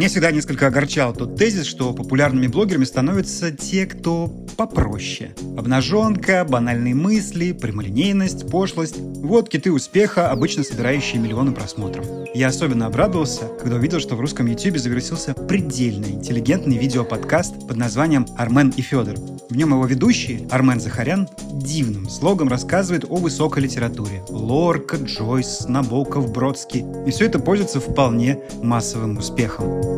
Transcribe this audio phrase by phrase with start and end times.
[0.00, 5.34] Меня всегда несколько огорчал тот тезис, что популярными блогерами становятся те, кто попроще.
[5.58, 8.96] Обнаженка, банальные мысли, прямолинейность, пошлость.
[8.96, 12.06] Вот киты успеха, обычно собирающие миллионы просмотров.
[12.32, 18.26] Я особенно обрадовался, когда увидел, что в русском YouTube завершился предельно интеллигентный видеоподкаст под названием
[18.38, 19.16] «Армен и Федор».
[19.50, 24.22] В нем его ведущий, Армен Захарян, дивным слогом рассказывает о высокой литературе.
[24.28, 26.84] Лорка, Джойс, Набоков, Бродский.
[27.06, 29.89] И все это пользуется вполне массовым успехом.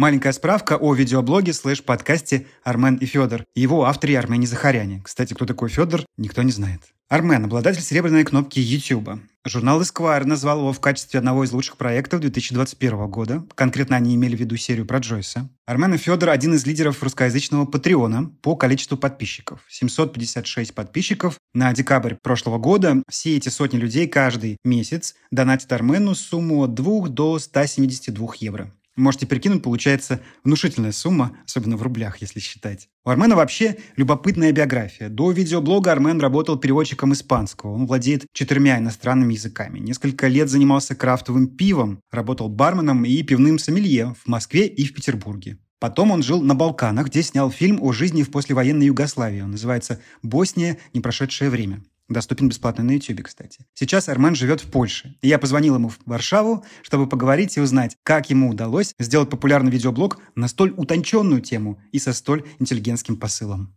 [0.00, 3.44] Маленькая справка о видеоблоге слэш-подкасте «Армен и Федор».
[3.54, 5.02] Его авторе Армене Захаряне.
[5.04, 6.80] Кстати, кто такой Федор, никто не знает.
[7.10, 9.18] Армен– обладатель серебряной кнопки YouTube.
[9.44, 13.44] Журнал Esquire назвал его в качестве одного из лучших проектов 2021 года.
[13.56, 15.48] Конкретно они имели в виду серию про Джойса.
[15.66, 19.58] Армен и Федор– один из лидеров русскоязычного Патреона по количеству подписчиков.
[19.68, 23.02] 756 подписчиков на декабрь прошлого года.
[23.08, 28.70] Все эти сотни людей каждый месяц донатят Армену сумму от 2 до 172 евро.
[28.96, 32.88] Можете прикинуть, получается внушительная сумма, особенно в рублях, если считать.
[33.04, 35.08] У Армена вообще любопытная биография.
[35.08, 37.72] До видеоблога Армен работал переводчиком испанского.
[37.72, 39.78] Он владеет четырьмя иностранными языками.
[39.78, 45.58] Несколько лет занимался крафтовым пивом, работал барменом и пивным сомелье в Москве и в Петербурге.
[45.78, 49.40] Потом он жил на Балканах, где снял фильм о жизни в послевоенной Югославии.
[49.40, 50.76] Он называется «Босния.
[50.92, 51.82] Непрошедшее время».
[52.10, 53.64] Доступен бесплатно на YouTube, кстати.
[53.72, 55.14] Сейчас Армен живет в Польше.
[55.22, 59.70] И я позвонил ему в Варшаву, чтобы поговорить и узнать, как ему удалось сделать популярный
[59.70, 63.76] видеоблог на столь утонченную тему и со столь интеллигентским посылом.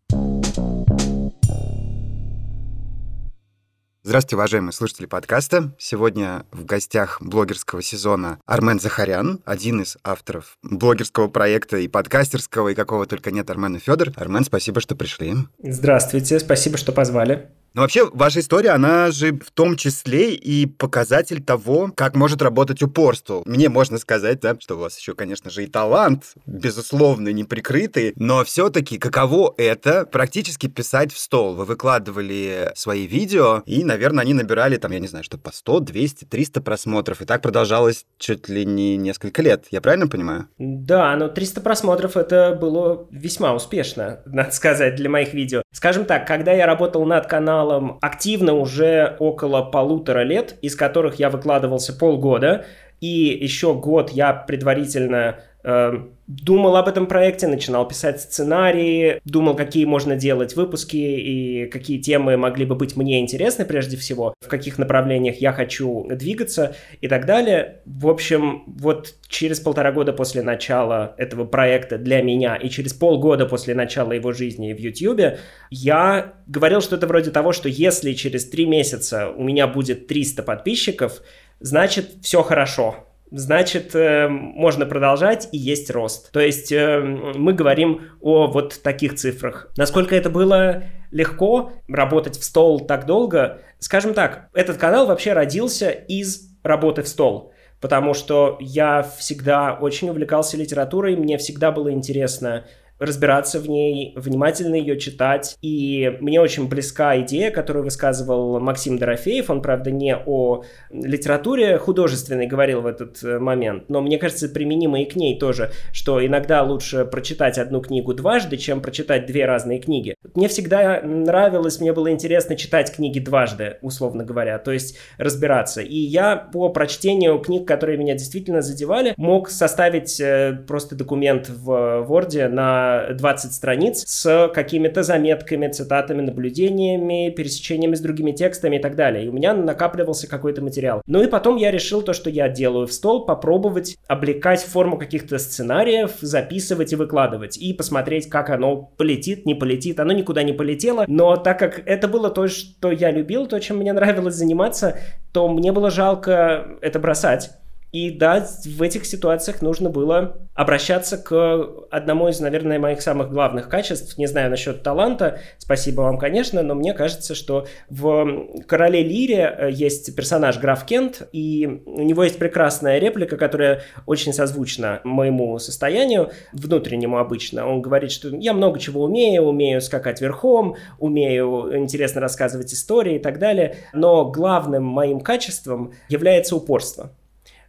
[4.02, 5.76] Здравствуйте, уважаемые слушатели подкаста.
[5.78, 12.76] Сегодня в гостях блогерского сезона Армен Захарян, один из авторов блогерского проекта и подкастерского, и
[12.76, 14.10] какого только нет Армен и Федор.
[14.16, 15.36] Армен, спасибо, что пришли.
[15.62, 17.52] Здравствуйте, спасибо, что позвали.
[17.74, 22.84] Но вообще, ваша история, она же в том числе и показатель того, как может работать
[22.84, 23.42] упорство.
[23.46, 28.44] Мне можно сказать, да, что у вас еще, конечно же, и талант, безусловно, неприкрытый, но
[28.44, 31.56] все-таки каково это практически писать в стол?
[31.56, 35.80] Вы выкладывали свои видео, и, наверное, они набирали, там, я не знаю, что по 100,
[35.80, 39.66] 200, 300 просмотров, и так продолжалось чуть ли не несколько лет.
[39.72, 40.48] Я правильно понимаю?
[40.60, 45.64] Да, но 300 просмотров это было весьма успешно, надо сказать, для моих видео.
[45.72, 51.16] Скажем так, когда я работал над каналом каналом активно уже около полутора лет, из которых
[51.16, 52.66] я выкладывался полгода,
[53.00, 60.16] и еще год я предварительно думал об этом проекте, начинал писать сценарии, думал, какие можно
[60.16, 65.38] делать выпуски и какие темы могли бы быть мне интересны прежде всего, в каких направлениях
[65.38, 67.82] я хочу двигаться и так далее.
[67.86, 73.46] В общем, вот через полтора года после начала этого проекта для меня и через полгода
[73.46, 75.38] после начала его жизни в YouTube,
[75.70, 81.22] я говорил что-то вроде того, что если через три месяца у меня будет 300 подписчиков,
[81.60, 86.32] значит все хорошо значит, э, можно продолжать и есть рост.
[86.32, 89.70] То есть э, мы говорим о вот таких цифрах.
[89.76, 93.60] Насколько это было легко работать в стол так долго?
[93.80, 97.52] Скажем так, этот канал вообще родился из работы в стол.
[97.82, 102.66] Потому что я всегда очень увлекался литературой, мне всегда было интересно
[103.00, 105.58] разбираться в ней, внимательно ее читать.
[105.62, 109.50] И мне очень близка идея, которую высказывал Максим Дорофеев.
[109.50, 115.02] Он, правда, не о литературе художественной говорил в этот э, момент, но мне кажется, применимо
[115.02, 119.80] и к ней тоже, что иногда лучше прочитать одну книгу дважды, чем прочитать две разные
[119.80, 120.16] книги.
[120.36, 125.82] Мне всегда нравилось, мне было интересно читать книги дважды, условно говоря, то есть разбираться.
[125.82, 132.06] И я по прочтению книг, которые меня действительно задевали, мог составить э, просто документ в
[132.08, 132.83] Word на
[133.14, 139.26] 20 страниц с какими-то заметками, цитатами, наблюдениями, пересечениями с другими текстами и так далее.
[139.26, 141.02] И у меня накапливался какой-то материал.
[141.06, 145.38] Ну и потом я решил то, что я делаю в стол, попробовать облекать форму каких-то
[145.38, 147.58] сценариев, записывать и выкладывать.
[147.58, 150.00] И посмотреть, как оно полетит, не полетит.
[150.00, 151.06] Оно никуда не полетело.
[151.08, 154.98] Но так как это было то, что я любил, то, чем мне нравилось заниматься,
[155.32, 157.52] то мне было жалко это бросать.
[157.94, 163.70] И да, в этих ситуациях нужно было обращаться к одному из, наверное, моих самых главных
[163.70, 164.18] качеств.
[164.18, 169.70] Не знаю насчет таланта, спасибо вам, конечно, но мне кажется, что в «Короле Лире» э,
[169.72, 176.32] есть персонаж граф Кент, и у него есть прекрасная реплика, которая очень созвучна моему состоянию,
[176.52, 177.68] внутреннему обычно.
[177.68, 183.20] Он говорит, что я много чего умею, умею скакать верхом, умею интересно рассказывать истории и
[183.20, 187.12] так далее, но главным моим качеством является упорство.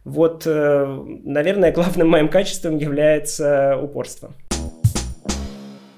[0.05, 4.31] Вот, э, наверное, главным моим качеством является упорство.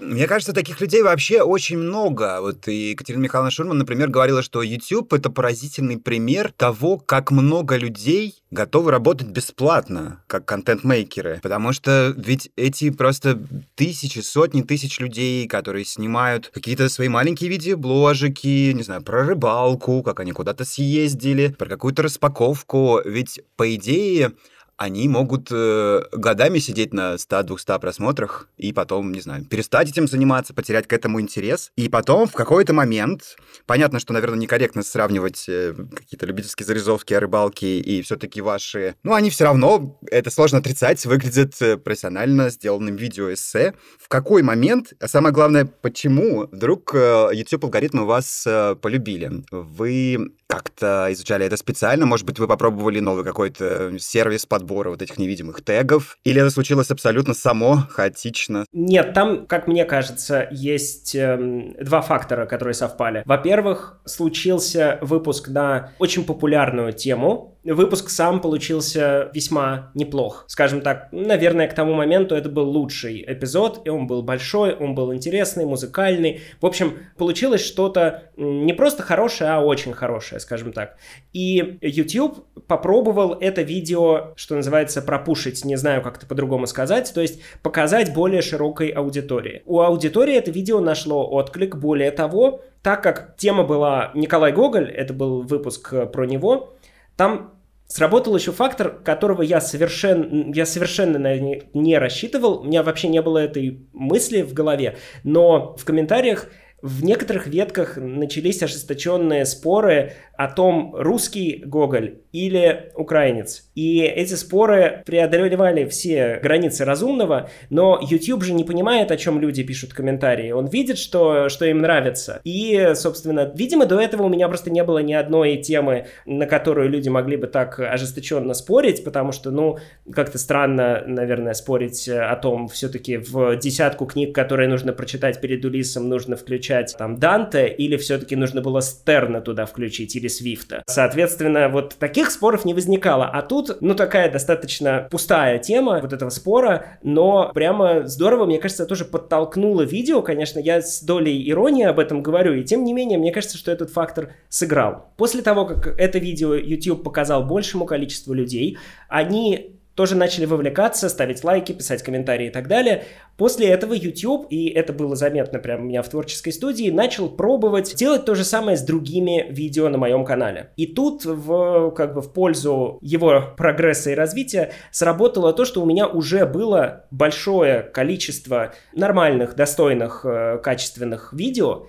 [0.07, 2.37] Мне кажется, таких людей вообще очень много.
[2.39, 7.75] Вот и Екатерина Михайловна Шурман, например, говорила, что YouTube— это поразительный пример того, как много
[7.75, 11.41] людей готовы работать бесплатно, как контент-мейкеры.
[11.43, 13.37] Потому что ведь эти просто
[13.75, 20.21] тысячи, сотни тысяч людей, которые снимают какие-то свои маленькие видеобложики, не знаю, про рыбалку, как
[20.21, 23.01] они куда-то съездили, про какую-то распаковку.
[23.03, 24.31] Ведь, по идее,
[24.77, 30.53] они могут э, годами сидеть на 100-200 просмотрах и потом, не знаю, перестать этим заниматься,
[30.53, 31.71] потерять к этому интерес.
[31.75, 37.19] И потом в какой-то момент, понятно, что, наверное, некорректно сравнивать э, какие-то любительские зарисовки о
[37.19, 38.95] рыбалке и все-таки ваши...
[39.03, 43.73] Ну, они все равно, это сложно отрицать, выглядят э, профессионально сделанным видеоэссе.
[43.99, 49.43] В какой момент, а самое главное, почему вдруг э, YouTube-алгоритмы вас э, полюбили?
[49.49, 52.05] Вы как-то изучали это специально?
[52.05, 56.17] Может быть, вы попробовали новый какой-то сервис подбора вот этих невидимых тегов?
[56.25, 58.65] Или это случилось абсолютно само, хаотично?
[58.73, 63.23] Нет, там, как мне кажется, есть э, два фактора, которые совпали.
[63.25, 70.45] Во-первых, случился выпуск на очень популярную тему, выпуск сам получился весьма неплох.
[70.47, 74.95] Скажем так, наверное, к тому моменту это был лучший эпизод, и он был большой, он
[74.95, 76.41] был интересный, музыкальный.
[76.61, 80.97] В общем, получилось что-то не просто хорошее, а очень хорошее, скажем так.
[81.33, 87.21] И YouTube попробовал это видео, что называется, пропушить, не знаю, как это по-другому сказать, то
[87.21, 89.63] есть показать более широкой аудитории.
[89.65, 95.13] У аудитории это видео нашло отклик, более того, так как тема была Николай Гоголь, это
[95.13, 96.75] был выпуск про него,
[97.15, 97.57] там
[97.87, 102.59] Сработал еще фактор, которого я совершенно, я совершенно наверное, не рассчитывал.
[102.59, 104.97] У меня вообще не было этой мысли в голове.
[105.23, 106.49] Но в комментариях
[106.81, 113.67] в некоторых ветках начались ожесточенные споры о том, русский Гоголь или украинец.
[113.73, 119.63] И эти споры преодолевали все границы разумного, но YouTube же не понимает, о чем люди
[119.63, 120.51] пишут комментарии.
[120.51, 122.39] Он видит, что, что им нравится.
[122.43, 126.89] И, собственно, видимо, до этого у меня просто не было ни одной темы, на которую
[126.89, 129.79] люди могли бы так ожесточенно спорить, потому что, ну,
[130.13, 136.07] как-то странно, наверное, спорить о том, все-таки в десятку книг, которые нужно прочитать перед Улисом,
[136.07, 136.35] нужно
[136.67, 140.83] включать там Данте, или все-таки нужно было Стерна туда включить, или Свифта.
[140.87, 143.25] Соответственно, вот таких споров не возникало.
[143.25, 148.85] А тут, ну, такая достаточно пустая тема вот этого спора, но прямо здорово, мне кажется,
[148.85, 150.21] тоже подтолкнуло видео.
[150.21, 153.71] Конечно, я с долей иронии об этом говорю, и тем не менее, мне кажется, что
[153.71, 155.13] этот фактор сыграл.
[155.15, 158.77] После того, как это видео YouTube показал большему количеству людей,
[159.07, 163.05] они тоже начали вовлекаться, ставить лайки, писать комментарии и так далее.
[163.35, 167.95] После этого YouTube, и это было заметно прямо у меня в творческой студии, начал пробовать
[167.95, 170.69] делать то же самое с другими видео на моем канале.
[170.75, 175.85] И тут в, как бы в пользу его прогресса и развития сработало то, что у
[175.87, 181.87] меня уже было большое количество нормальных, достойных, э, качественных видео,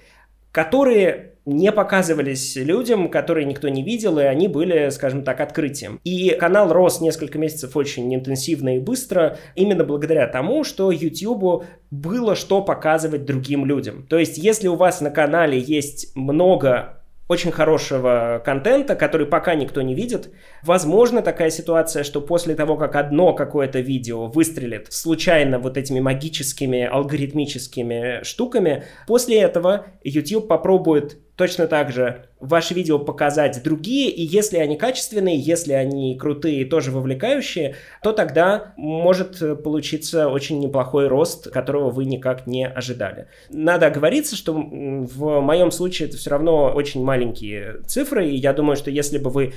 [0.58, 6.00] которые не показывались людям, которые никто не видел, и они были, скажем так, открытием.
[6.02, 12.34] И канал рос несколько месяцев очень интенсивно и быстро, именно благодаря тому, что YouTube было
[12.34, 14.04] что показывать другим людям.
[14.08, 16.97] То есть, если у вас на канале есть много
[17.28, 20.30] очень хорошего контента, который пока никто не видит.
[20.62, 26.84] Возможно такая ситуация, что после того, как одно какое-то видео выстрелит случайно вот этими магическими
[26.84, 34.58] алгоритмическими штуками, после этого YouTube попробует точно так же ваши видео показать другие, и если
[34.58, 41.50] они качественные, если они крутые и тоже вовлекающие, то тогда может получиться очень неплохой рост,
[41.50, 43.28] которого вы никак не ожидали.
[43.50, 48.76] Надо оговориться, что в моем случае это все равно очень маленькие цифры, и я думаю,
[48.76, 49.54] что если бы вы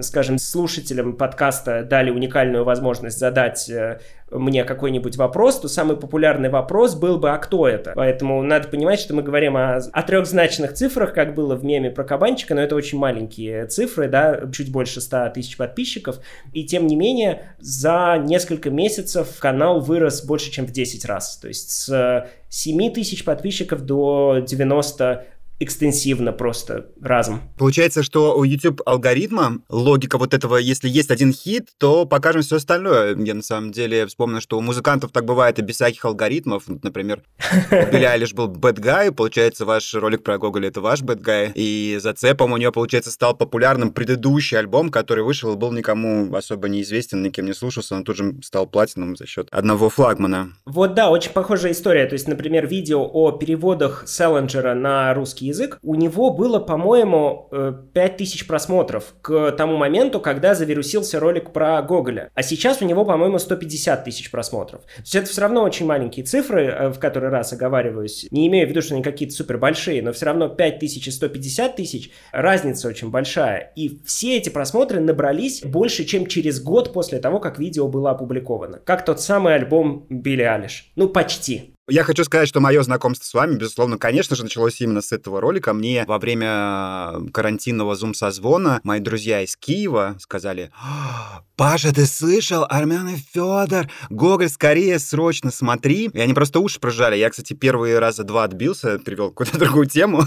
[0.00, 6.94] скажем, слушателям подкаста дали уникальную возможность задать э, мне какой-нибудь вопрос, то самый популярный вопрос
[6.94, 7.92] был бы, а кто это?
[7.94, 12.04] Поэтому надо понимать, что мы говорим о, о трехзначных цифрах, как было в меме про
[12.04, 16.20] кабанчика, но это очень маленькие цифры, да, чуть больше 100 тысяч подписчиков.
[16.52, 21.38] И тем не менее, за несколько месяцев канал вырос больше, чем в 10 раз.
[21.38, 25.26] То есть с 7 тысяч подписчиков до 90
[25.60, 27.40] экстенсивно просто разом.
[27.58, 32.56] Получается, что у YouTube алгоритма логика вот этого, если есть один хит, то покажем все
[32.56, 33.16] остальное.
[33.16, 36.64] Я на самом деле вспомнил, что у музыкантов так бывает и без всяких алгоритмов.
[36.68, 37.22] Например,
[37.70, 41.52] у Билли Айлиш был Bad Guy, получается, ваш ролик про Гоголя— это ваш Bad Guy,
[41.54, 47.22] и зацепом у нее, получается, стал популярным предыдущий альбом, который вышел, был никому особо неизвестен,
[47.22, 50.52] никем не слушался, он тут же стал платином за счет одного флагмана.
[50.66, 52.06] Вот да, очень похожая история.
[52.06, 57.50] То есть, например, видео о переводах Селлинджера на русский язык, у него было, по-моему,
[57.92, 62.30] 5000 просмотров к тому моменту, когда завирусился ролик про Гоголя.
[62.34, 64.82] А сейчас у него, по-моему, 150 тысяч просмотров.
[64.82, 68.26] То есть это все равно очень маленькие цифры, в который раз оговариваюсь.
[68.30, 71.76] Не имею в виду, что они какие-то супер большие, но все равно 5000 и 150
[71.76, 73.72] тысяч, разница очень большая.
[73.76, 78.80] И все эти просмотры набрались больше, чем через год после того, как видео было опубликовано.
[78.84, 80.90] Как тот самый альбом Билли Алиш.
[80.96, 81.74] Ну, почти.
[81.90, 85.40] Я хочу сказать, что мое знакомство с вами, безусловно, конечно же, началось именно с этого
[85.40, 85.72] ролика.
[85.72, 92.64] Мне во время карантинного зум-созвона мои друзья из Киева сказали, «А, Паша, ты слышал?
[92.68, 93.88] Армен и Федор!
[94.10, 96.08] Гоголь, скорее, срочно смотри.
[96.14, 97.16] И они просто уши прожали.
[97.16, 100.22] Я, кстати, первые раза два отбился, перевел какую-то другую тему.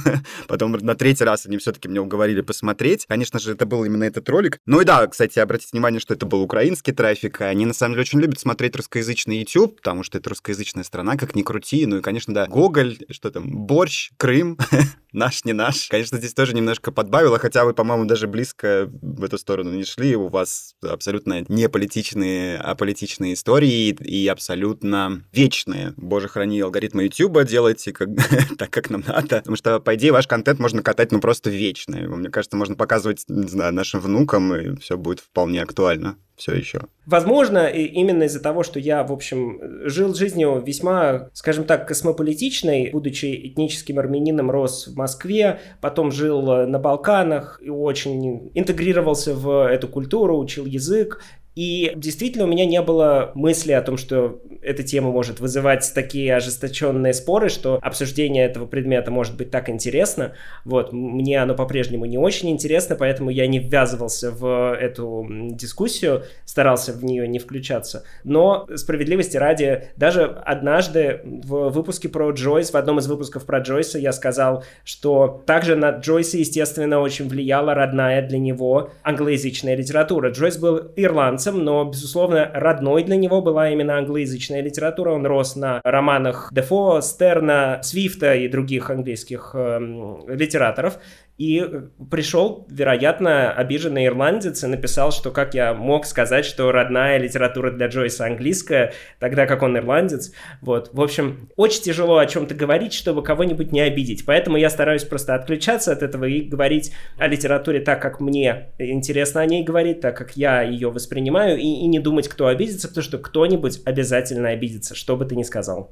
[0.49, 3.05] Потом на третий раз они все-таки меня уговорили посмотреть.
[3.07, 4.59] Конечно же, это был именно этот ролик.
[4.65, 7.39] Ну и да, кстати, обратите внимание, что это был украинский трафик.
[7.39, 11.33] Они, на самом деле, очень любят смотреть русскоязычный YouTube, потому что это русскоязычная страна, как
[11.33, 11.85] ни крути.
[11.85, 14.57] Ну и, конечно, да, Гоголь, что там, борщ, Крым,
[15.11, 15.89] наш, не наш.
[15.89, 20.15] Конечно, здесь тоже немножко подбавило, хотя вы, по-моему, даже близко в эту сторону не шли.
[20.15, 25.93] У вас абсолютно не политичные, а политичные истории и абсолютно вечные.
[25.97, 28.09] Боже, храни алгоритмы YouTube, делайте как,
[28.57, 29.39] так, как нам надо.
[29.39, 31.97] Потому что, по идее, ваш контент можно катать, ну, просто вечно.
[31.97, 36.81] Мне кажется, можно показывать, не знаю, нашим внукам, и все будет вполне актуально все еще.
[37.05, 43.47] Возможно, именно из-за того, что я, в общем, жил жизнью весьма, скажем так, космополитичной, будучи
[43.47, 50.37] этническим армянином, рос в Москве, потом жил на Балканах и очень интегрировался в эту культуру,
[50.37, 51.21] учил язык,
[51.55, 56.35] и действительно у меня не было мысли о том, что эта тема может вызывать такие
[56.35, 60.33] ожесточенные споры, что обсуждение этого предмета может быть так интересно.
[60.63, 66.93] Вот, мне оно по-прежнему не очень интересно, поэтому я не ввязывался в эту дискуссию, старался
[66.93, 68.05] в нее не включаться.
[68.23, 73.99] Но справедливости ради, даже однажды в выпуске про Джойс, в одном из выпусков про Джойса
[73.99, 80.29] я сказал, что также на Джойса, естественно, очень влияла родная для него англоязычная литература.
[80.29, 85.11] Джойс был ирландцем, но, безусловно, родной для него была именно англоязычная литература.
[85.11, 89.79] Он рос на романах Дефо, Стерна, Свифта и других английских э,
[90.27, 90.99] литераторов.
[91.37, 91.67] И
[92.09, 97.87] пришел, вероятно, обиженный ирландец и написал, что как я мог сказать, что родная литература для
[97.87, 100.31] Джойса английская, тогда как он ирландец.
[100.61, 100.91] Вот.
[100.93, 104.25] В общем, очень тяжело о чем-то говорить, чтобы кого-нибудь не обидеть.
[104.25, 109.41] Поэтому я стараюсь просто отключаться от этого и говорить о литературе так, как мне интересно
[109.41, 113.03] о ней говорить, так, как я ее воспринимаю, и, и не думать, кто обидится, потому
[113.03, 115.91] что кто-нибудь обязательно обидится, что бы ты ни сказал.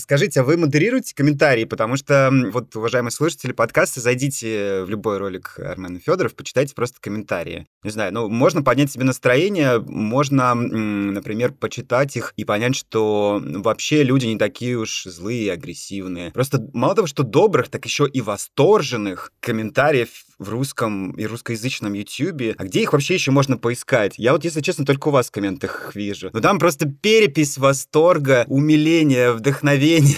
[0.00, 1.64] Скажите, а вы модерируете комментарии?
[1.64, 7.66] Потому что, вот, уважаемые слушатели подкаста, зайдите в любой ролик Армена Федоров, почитайте просто комментарии.
[7.82, 14.02] Не знаю, ну, можно поднять себе настроение, можно, например, почитать их и понять, что вообще
[14.02, 16.30] люди не такие уж злые и агрессивные.
[16.30, 22.56] Просто мало того, что добрых, так еще и восторженных комментариев в русском и русскоязычном YouTube.
[22.56, 24.14] А где их вообще еще можно поискать?
[24.16, 26.30] Я вот, если честно, только у вас в комментах вижу.
[26.32, 30.16] Но там просто перепись восторга, умиления, вдохновения.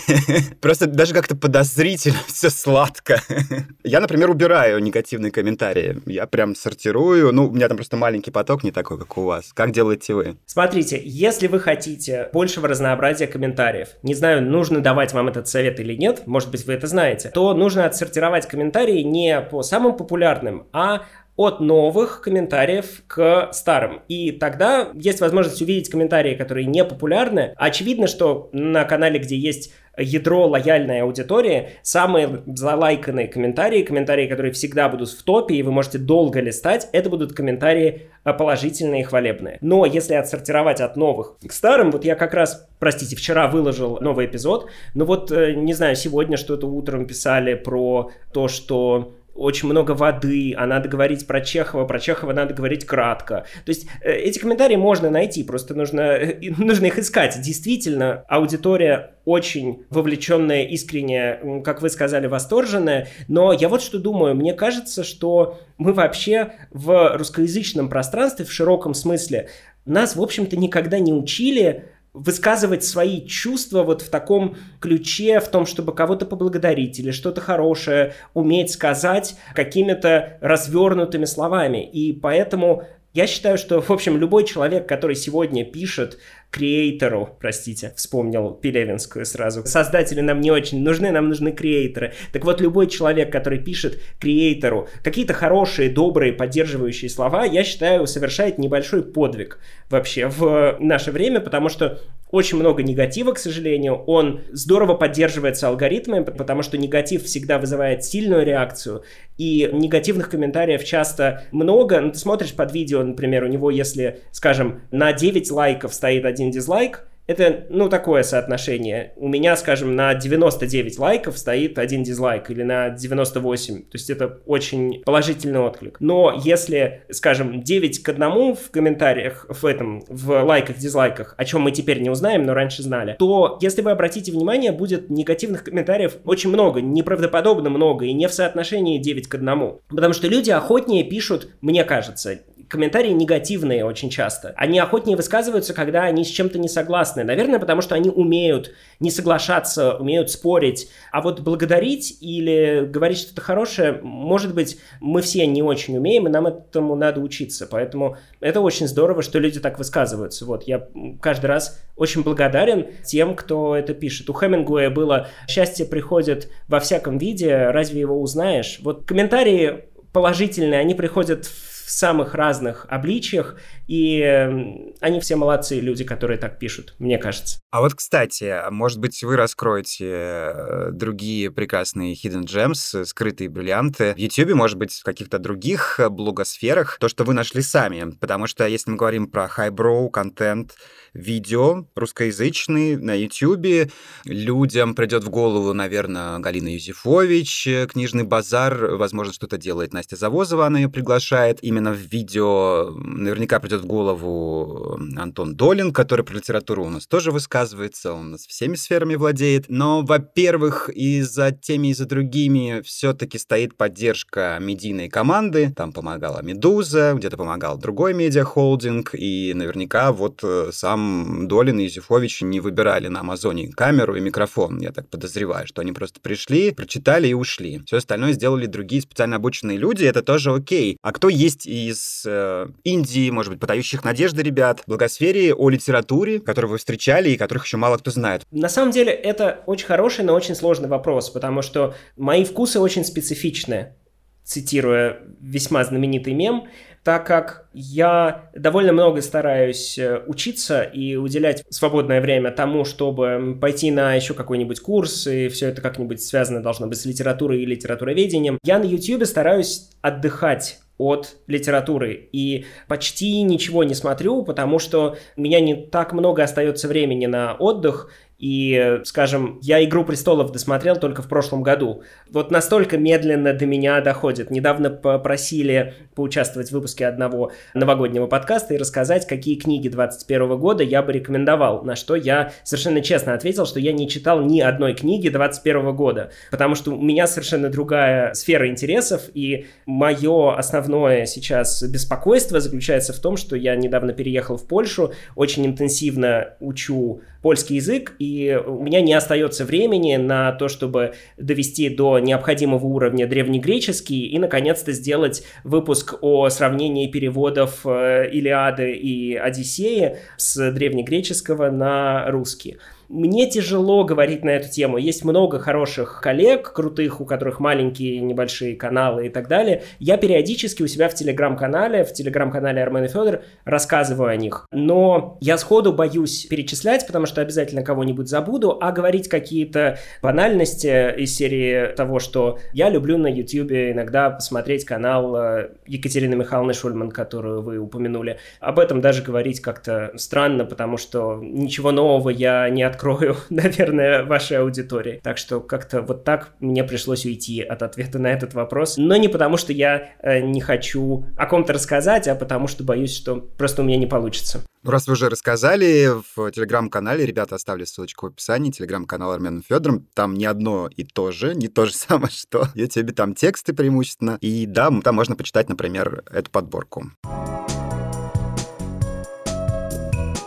[0.60, 3.20] Просто даже как-то подозрительно, все сладко.
[3.82, 6.00] Я, например, убираю негативные комментарии.
[6.06, 7.32] Я прям сортирую.
[7.32, 9.52] Ну, у меня там просто маленький поток, не такой, как у вас.
[9.52, 10.36] Как делаете вы?
[10.46, 15.94] Смотрите, если вы хотите большего разнообразия комментариев, не знаю, нужно давать вам этот совет или
[15.94, 20.66] нет, может быть, вы это знаете, то нужно отсортировать комментарии не по самым популярным популярным,
[20.72, 21.04] а
[21.36, 24.02] от новых комментариев к старым.
[24.08, 27.54] И тогда есть возможность увидеть комментарии, которые не популярны.
[27.56, 34.88] Очевидно, что на канале, где есть ядро лояльной аудитории, самые залайканные комментарии, комментарии, которые всегда
[34.88, 39.58] будут в топе, и вы можете долго листать, это будут комментарии э, положительные и хвалебные.
[39.60, 44.26] Но если отсортировать от новых к старым, вот я как раз, простите, вчера выложил новый
[44.26, 49.92] эпизод, но вот, э, не знаю, сегодня что-то утром писали про то, что очень много
[49.92, 53.46] воды, а надо говорить про Чехова, про Чехова надо говорить кратко.
[53.64, 57.40] То есть э, эти комментарии можно найти, просто нужно, э, нужно их искать.
[57.40, 63.08] Действительно, аудитория очень вовлеченная, искренняя, как вы сказали, восторженная.
[63.28, 68.94] Но я вот что думаю, мне кажется, что мы вообще в русскоязычном пространстве в широком
[68.94, 69.48] смысле
[69.84, 75.64] нас, в общем-то, никогда не учили высказывать свои чувства вот в таком ключе, в том,
[75.64, 81.88] чтобы кого-то поблагодарить или что-то хорошее уметь сказать какими-то развернутыми словами.
[81.88, 86.18] И поэтому я считаю, что, в общем, любой человек, который сегодня пишет
[86.52, 89.64] креатору, простите, вспомнил Пелевинскую сразу.
[89.64, 92.12] Создатели нам не очень нужны, нам нужны креаторы.
[92.30, 98.58] Так вот, любой человек, который пишет креатору какие-то хорошие, добрые, поддерживающие слова, я считаю, совершает
[98.58, 102.00] небольшой подвиг вообще в наше время, потому что
[102.32, 103.94] очень много негатива, к сожалению.
[104.06, 109.04] Он здорово поддерживается алгоритмами, потому что негатив всегда вызывает сильную реакцию.
[109.38, 112.00] И негативных комментариев часто много.
[112.00, 116.50] Ну, ты смотришь под видео, например, у него, если, скажем, на 9 лайков стоит один
[116.50, 119.12] дизлайк, это, ну, такое соотношение.
[119.16, 123.82] У меня, скажем, на 99 лайков стоит один дизлайк или на 98.
[123.82, 125.98] То есть это очень положительный отклик.
[126.00, 131.62] Но если, скажем, 9 к 1 в комментариях, в этом, в лайках, дизлайках, о чем
[131.62, 136.16] мы теперь не узнаем, но раньше знали, то, если вы обратите внимание, будет негативных комментариев
[136.24, 139.78] очень много, неправдоподобно много, и не в соотношении 9 к 1.
[139.88, 142.40] Потому что люди охотнее пишут, мне кажется,
[142.72, 144.54] комментарии негативные очень часто.
[144.56, 147.22] Они охотнее высказываются, когда они с чем-то не согласны.
[147.22, 150.88] Наверное, потому что они умеют не соглашаться, умеют спорить.
[151.10, 156.30] А вот благодарить или говорить что-то хорошее, может быть, мы все не очень умеем, и
[156.30, 157.66] нам этому надо учиться.
[157.70, 160.46] Поэтому это очень здорово, что люди так высказываются.
[160.46, 160.88] Вот, я
[161.20, 164.30] каждый раз очень благодарен тем, кто это пишет.
[164.30, 170.94] У Хемингуэя было «Счастье приходит во всяком виде, разве его узнаешь?» Вот комментарии положительные, они
[170.94, 177.18] приходят в самых разных обличиях, и эм, они все молодцы, люди, которые так пишут, мне
[177.18, 177.60] кажется.
[177.70, 184.18] А вот, кстати, может быть, вы раскроете э, другие прекрасные hidden gems, скрытые бриллианты в
[184.18, 188.14] YouTube, может быть, в каких-то других э, блогосферах, то, что вы нашли сами.
[188.20, 190.74] Потому что если мы говорим про highbrow контент,
[191.14, 193.90] видео русскоязычный на YouTube,
[194.24, 200.66] людям придет в голову, наверное, Галина Юзефович, э, книжный базар, возможно, что-то делает Настя Завозова,
[200.66, 201.58] она ее приглашает.
[201.62, 207.30] Именно в видео наверняка придет в голову Антон Долин, который про литературу у нас тоже
[207.30, 209.66] высказывается, он у нас всеми сферами владеет.
[209.68, 215.72] Но, во-первых, и за теми, и за другими все-таки стоит поддержка медийной команды.
[215.76, 222.42] Там помогала Медуза, где-то помогал другой медиахолдинг, и наверняка вот э, сам Долин и Юзефович
[222.42, 224.80] не выбирали на Амазоне камеру и микрофон.
[224.80, 227.82] Я так подозреваю, что они просто пришли, прочитали и ушли.
[227.86, 230.96] Все остальное сделали другие специально обученные люди, это тоже окей.
[231.02, 236.72] А кто есть из э, Индии, может быть, подающих надежды ребят, благосфере о литературе, которую
[236.72, 238.42] вы встречали и которых еще мало кто знает?
[238.50, 243.04] На самом деле это очень хороший, но очень сложный вопрос, потому что мои вкусы очень
[243.04, 243.94] специфичны,
[244.42, 246.64] цитируя весьма знаменитый мем,
[247.04, 253.90] так как я довольно много стараюсь э, учиться и уделять свободное время тому, чтобы пойти
[253.90, 258.58] на еще какой-нибудь курс, и все это как-нибудь связано должно быть с литературой и литературоведением,
[258.64, 262.28] я на YouTube стараюсь отдыхать от литературы.
[262.32, 267.54] И почти ничего не смотрю, потому что у меня не так много остается времени на
[267.54, 268.10] отдых,
[268.42, 272.02] и, скажем, я «Игру престолов» досмотрел только в прошлом году.
[272.28, 274.50] Вот настолько медленно до меня доходит.
[274.50, 281.02] Недавно попросили поучаствовать в выпуске одного новогоднего подкаста и рассказать, какие книги 2021 года я
[281.04, 281.84] бы рекомендовал.
[281.84, 286.32] На что я совершенно честно ответил, что я не читал ни одной книги 2021 года.
[286.50, 293.20] Потому что у меня совершенно другая сфера интересов, и мое основное сейчас беспокойство заключается в
[293.20, 298.31] том, что я недавно переехал в Польшу, очень интенсивно учу польский язык, и
[298.66, 304.92] у меня не остается времени на то, чтобы довести до необходимого уровня древнегреческий и, наконец-то,
[304.92, 312.78] сделать выпуск о сравнении переводов э, Илиады и Одиссеи с древнегреческого на русский.
[313.12, 314.96] Мне тяжело говорить на эту тему.
[314.96, 319.82] Есть много хороших коллег, крутых, у которых маленькие небольшие каналы и так далее.
[319.98, 324.66] Я периодически у себя в телеграм-канале, в телеграм-канале Армен и Федор рассказываю о них.
[324.72, 331.36] Но я сходу боюсь перечислять, потому что обязательно кого-нибудь забуду, а говорить какие-то банальности из
[331.36, 337.60] серии того, что я люблю на YouTube иногда посмотреть канал э, Екатерины Михайловны Шульман, которую
[337.60, 338.38] вы упомянули.
[338.58, 344.24] Об этом даже говорить как-то странно, потому что ничего нового я не открою открою, наверное,
[344.24, 345.20] вашей аудитории.
[345.22, 348.96] Так что как-то вот так мне пришлось уйти от ответа на этот вопрос.
[348.96, 353.14] Но не потому, что я э, не хочу о ком-то рассказать, а потому что боюсь,
[353.14, 354.60] что просто у меня не получится.
[354.84, 360.08] Ну, раз вы уже рассказали, в телеграм-канале, ребята, оставили ссылочку в описании, телеграм-канал Армен Федором,
[360.14, 363.74] там не одно и то же, не то же самое, что в YouTube, там тексты
[363.74, 367.12] преимущественно, и да, там можно почитать, например, эту подборку.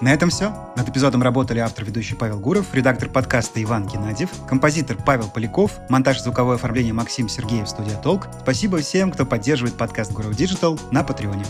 [0.01, 0.53] На этом все.
[0.75, 6.55] Над эпизодом работали автор-ведущий Павел Гуров, редактор подкаста Иван Геннадьев, композитор Павел Поляков, монтаж звуковое
[6.55, 8.27] оформление Максим Сергеев, студия Толк.
[8.41, 11.45] Спасибо всем, кто поддерживает подкаст Гуров Digital на Патреоне.